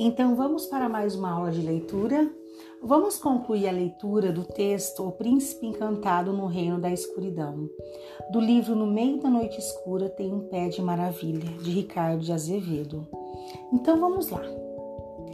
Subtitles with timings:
[0.00, 2.30] Então vamos para mais uma aula de leitura.
[2.80, 7.68] Vamos concluir a leitura do texto O Príncipe Encantado no Reino da Escuridão,
[8.30, 12.32] do livro No Meio da Noite Escura tem um pé de maravilha, de Ricardo de
[12.32, 13.08] Azevedo.
[13.72, 14.42] Então vamos lá.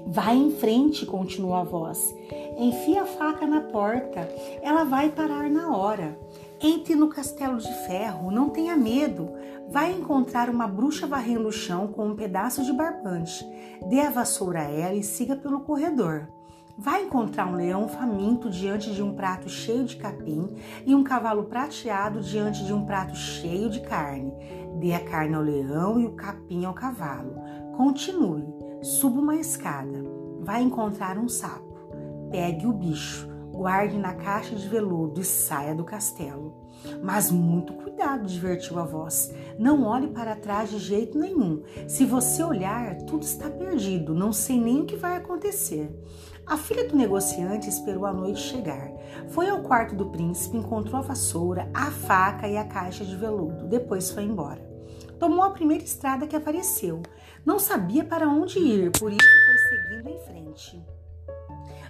[0.07, 2.15] Vai em frente, continua a voz.
[2.57, 4.27] Enfia a faca na porta,
[4.63, 6.19] ela vai parar na hora.
[6.67, 9.31] Entre no castelo de ferro, não tenha medo.
[9.69, 13.47] Vai encontrar uma bruxa varrendo o chão com um pedaço de barbante.
[13.91, 16.27] Dê a vassoura a ela e siga pelo corredor.
[16.79, 21.45] Vai encontrar um leão faminto diante de um prato cheio de capim e um cavalo
[21.45, 24.33] prateado diante de um prato cheio de carne.
[24.81, 27.35] Dê a carne ao leão e o capim ao cavalo.
[27.77, 28.47] Continue,
[28.81, 30.03] suba uma escada.
[30.41, 31.75] Vai encontrar um sapo.
[32.31, 36.65] Pegue o bicho guarde na caixa de veludo e saia do castelo.
[37.03, 39.33] Mas muito cuidado, divertiu a voz.
[39.59, 41.63] Não olhe para trás de jeito nenhum.
[41.89, 44.13] Se você olhar, tudo está perdido.
[44.13, 45.89] Não sei nem o que vai acontecer.
[46.47, 48.93] A filha do negociante esperou a noite chegar.
[49.29, 53.67] Foi ao quarto do príncipe, encontrou a vassoura, a faca e a caixa de veludo.
[53.67, 54.63] Depois foi embora.
[55.19, 57.01] Tomou a primeira estrada que apareceu.
[57.47, 60.94] Não sabia para onde ir, por isso foi seguindo em frente.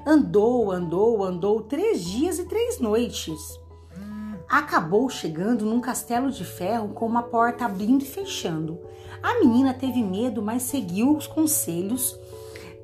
[0.07, 3.59] Andou, andou, andou três dias e três noites.
[4.49, 8.79] Acabou chegando num castelo de ferro com uma porta abrindo e fechando.
[9.23, 12.19] A menina teve medo, mas seguiu os conselhos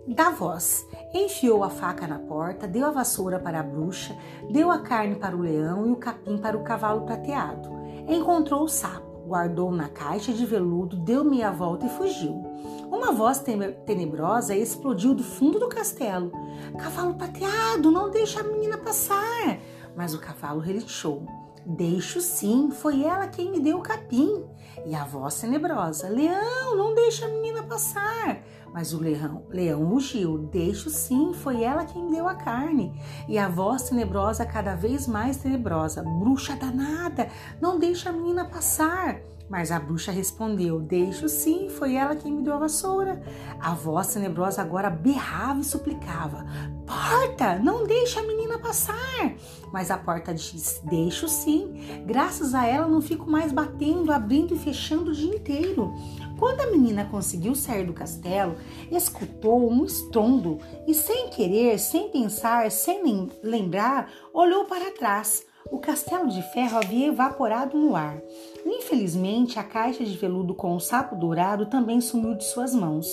[0.06, 0.86] da voz.
[1.14, 4.16] Enfiou a faca na porta, deu a vassoura para a bruxa,
[4.50, 7.68] deu a carne para o leão e o capim para o cavalo prateado.
[8.08, 12.49] Encontrou o sapo guardou na caixa de veludo, deu meia volta e fugiu.
[12.90, 13.42] Uma voz
[13.86, 16.32] tenebrosa explodiu do fundo do castelo.
[16.78, 19.58] Cavalo prateado, não deixa a menina passar.
[19.96, 21.26] Mas o cavalo relinchou.
[21.64, 24.44] Deixo sim, foi ela quem me deu o capim.
[24.86, 28.42] E a voz tenebrosa: Leão, não deixa a menina passar.
[28.72, 32.92] Mas o leão, leão rugiu: Deixo sim, foi ela quem me deu a carne.
[33.28, 37.28] E a voz tenebrosa, cada vez mais tenebrosa: Bruxa danada,
[37.60, 39.20] não deixa a menina passar.
[39.50, 43.20] Mas a bruxa respondeu: Deixo sim, foi ela quem me deu a vassoura.
[43.58, 46.46] A voz tenebrosa agora berrava e suplicava:
[46.86, 49.34] Porta, não deixe a menina passar.
[49.72, 52.04] Mas a porta disse: Deixo sim.
[52.06, 55.92] Graças a ela não fico mais batendo, abrindo e fechando o dia inteiro.
[56.38, 58.54] Quando a menina conseguiu sair do castelo,
[58.88, 65.49] escutou um estrondo e, sem querer, sem pensar, sem lembrar, olhou para trás.
[65.70, 68.20] O castelo de ferro havia evaporado no ar.
[68.66, 73.06] Infelizmente, a caixa de veludo com o sapo dourado também sumiu de suas mãos.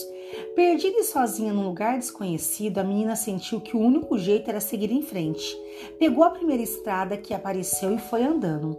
[0.55, 4.91] Perdida e sozinha num lugar desconhecido, a menina sentiu que o único jeito era seguir
[4.91, 5.55] em frente.
[5.99, 8.75] Pegou a primeira estrada que apareceu e foi andando.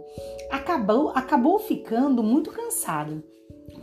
[0.51, 3.23] Acabou, acabou ficando muito cansada.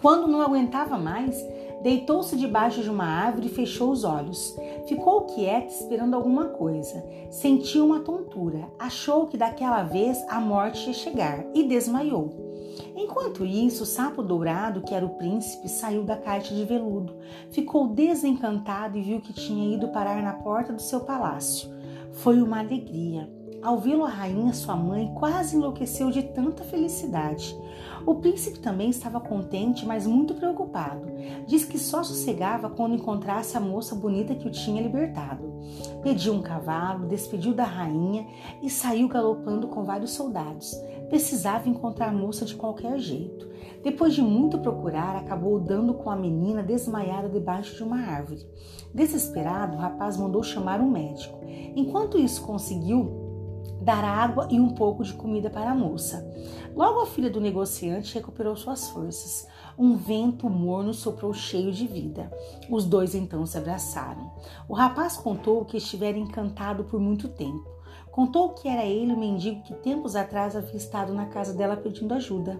[0.02, 1.34] Quando não aguentava mais,
[1.82, 4.56] Deitou-se debaixo de uma árvore e fechou os olhos.
[4.86, 7.04] Ficou quieta esperando alguma coisa.
[7.30, 8.68] Sentiu uma tontura.
[8.78, 12.46] Achou que daquela vez a morte ia chegar e desmaiou.
[12.94, 17.16] Enquanto isso, o sapo dourado, que era o príncipe, saiu da caixa de veludo.
[17.50, 21.70] Ficou desencantado e viu que tinha ido parar na porta do seu palácio.
[22.12, 23.35] Foi uma alegria.
[23.66, 27.58] Ao vê-lo, a rainha, sua mãe, quase enlouqueceu de tanta felicidade.
[28.06, 31.10] O príncipe também estava contente, mas muito preocupado.
[31.48, 35.52] Diz que só sossegava quando encontrasse a moça bonita que o tinha libertado.
[36.00, 38.28] Pediu um cavalo, despediu da rainha
[38.62, 40.72] e saiu galopando com vários soldados.
[41.08, 43.50] Precisava encontrar a moça de qualquer jeito.
[43.82, 48.46] Depois de muito procurar, acabou dando com a menina desmaiada debaixo de uma árvore.
[48.94, 51.40] Desesperado, o rapaz mandou chamar um médico.
[51.74, 53.25] Enquanto isso conseguiu,
[53.80, 56.26] dar água e um pouco de comida para a moça.
[56.74, 59.46] Logo a filha do negociante recuperou suas forças.
[59.78, 62.30] Um vento morno soprou cheio de vida.
[62.70, 64.30] Os dois então se abraçaram.
[64.68, 67.76] O rapaz contou que estivera encantado por muito tempo.
[68.16, 72.14] Contou que era ele o mendigo que tempos atrás havia estado na casa dela pedindo
[72.14, 72.58] ajuda.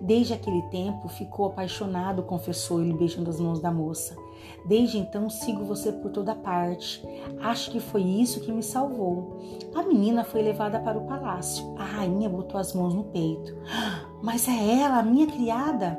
[0.00, 4.16] Desde aquele tempo ficou apaixonado, confessou ele beijando as mãos da moça.
[4.64, 7.02] Desde então sigo você por toda parte.
[7.40, 9.40] Acho que foi isso que me salvou.
[9.74, 11.74] A menina foi levada para o palácio.
[11.78, 13.56] A rainha botou as mãos no peito.
[14.22, 15.98] Mas é ela, a minha criada?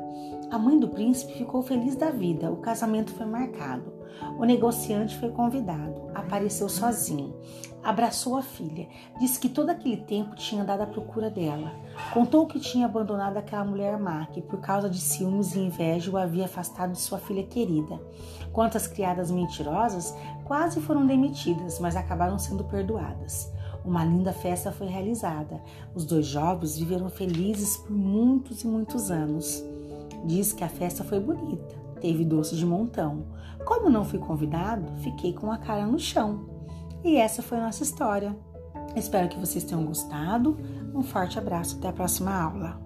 [0.50, 2.50] A mãe do príncipe ficou feliz da vida.
[2.50, 3.92] O casamento foi marcado.
[4.38, 6.10] O negociante foi convidado.
[6.14, 7.34] Apareceu sozinho.
[7.82, 8.88] Abraçou a filha.
[9.20, 11.70] Disse que todo aquele tempo tinha dado à procura dela.
[12.12, 16.16] Contou que tinha abandonado aquela mulher má, que por causa de ciúmes e inveja o
[16.16, 18.00] havia afastado de sua filha querida.
[18.52, 20.14] Quanto às criadas mentirosas,
[20.44, 23.52] quase foram demitidas, mas acabaram sendo perdoadas.
[23.84, 25.60] Uma linda festa foi realizada.
[25.94, 29.62] Os dois jovens viveram felizes por muitos e muitos anos.
[30.24, 33.24] Diz que a festa foi bonita teve doce de montão.
[33.64, 36.44] Como não fui convidado, fiquei com a cara no chão.
[37.02, 38.36] E essa foi a nossa história.
[38.94, 40.58] Espero que vocês tenham gostado.
[40.94, 42.83] Um forte abraço, até a próxima aula.